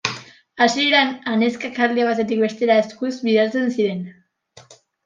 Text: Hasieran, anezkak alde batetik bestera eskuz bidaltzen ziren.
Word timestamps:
Hasieran, 0.67 1.11
anezkak 1.33 1.77
alde 1.89 2.09
batetik 2.09 2.43
bestera 2.47 2.81
eskuz 2.87 3.13
bidaltzen 3.31 3.73
ziren. 3.79 4.07